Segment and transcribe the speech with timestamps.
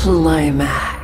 [0.00, 0.99] Qlimax.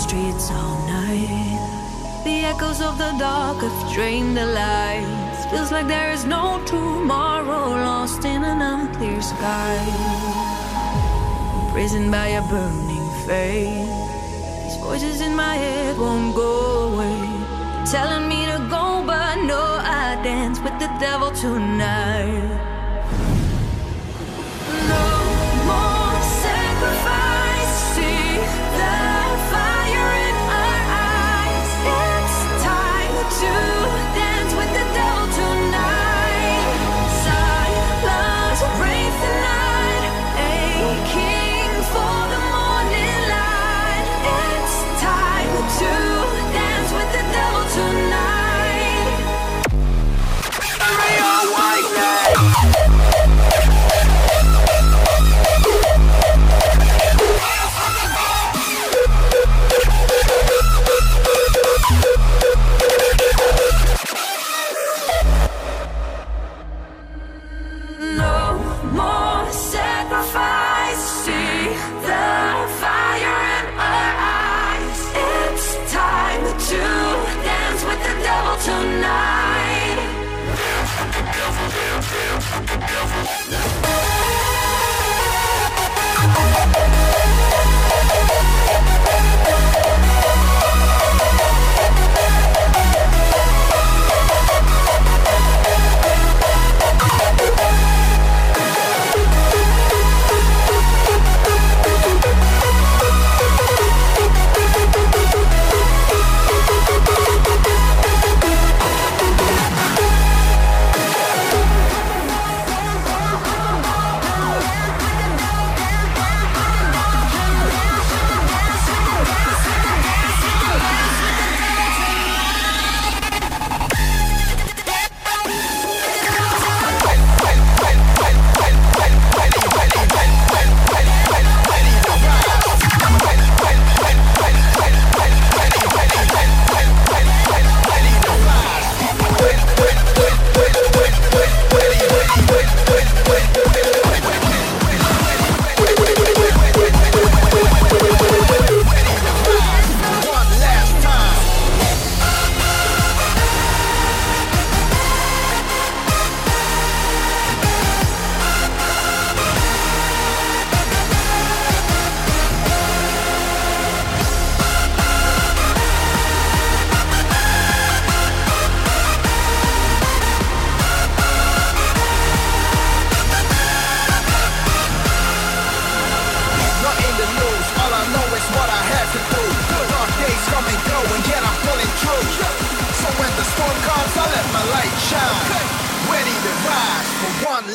[0.00, 1.60] streets all night.
[2.24, 5.44] The echoes of the dark have drained the lights.
[5.50, 9.76] Feels like there is no tomorrow, lost in an unclear sky.
[11.64, 13.90] Imprisoned by a burning fate.
[14.64, 16.52] These voices in my head won't go
[16.88, 17.20] away.
[17.84, 19.62] Telling me to go, but no,
[20.04, 22.69] I dance with the devil tonight.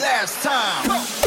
[0.00, 0.88] Last time.
[0.88, 1.23] One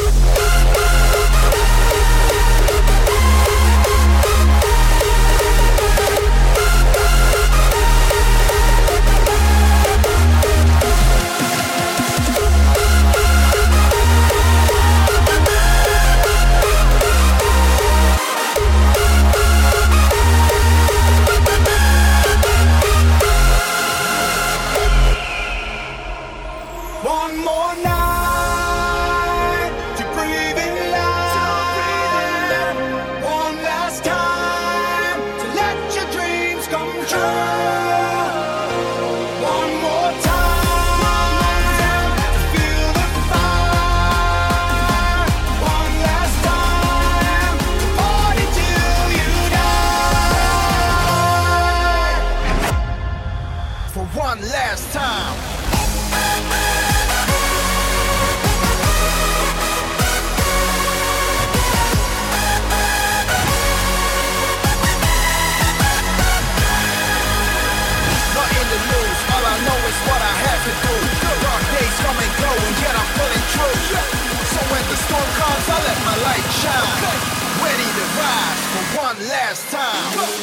[79.58, 80.37] last time.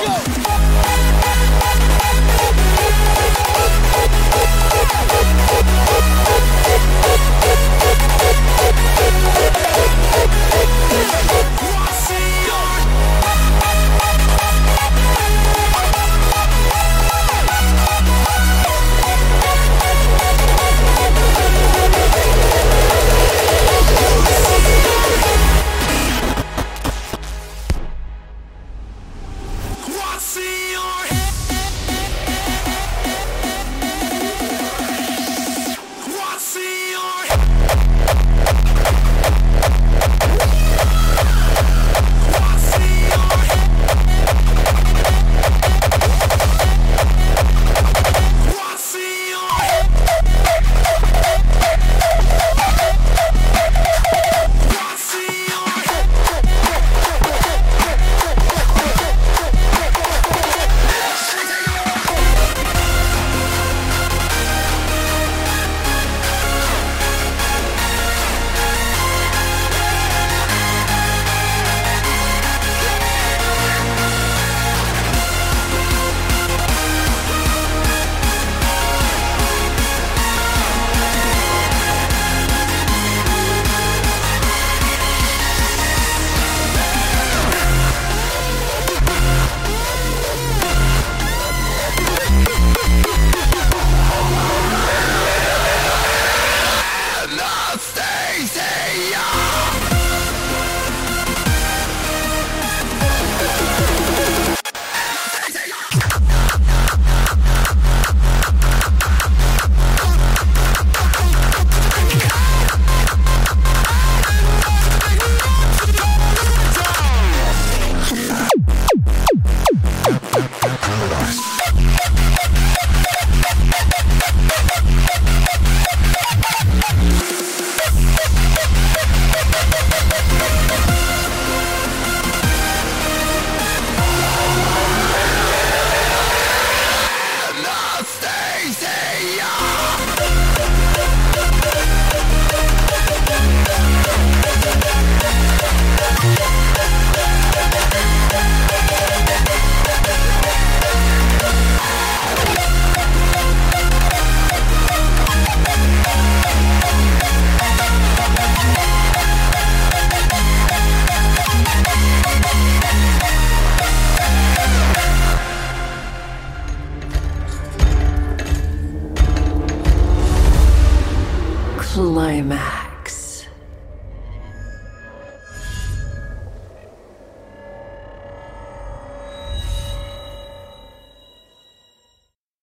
[0.00, 0.33] down.